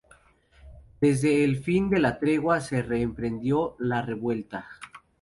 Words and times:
Desde 0.99 1.43
el 1.43 1.63
fin 1.63 1.87
de 1.91 1.99
la 1.99 2.17
tregua 2.17 2.59
se 2.59 2.81
reemprendió 2.81 3.75
la 3.77 4.01
revuelta. 4.01 4.67